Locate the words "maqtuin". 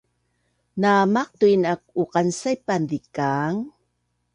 1.13-1.63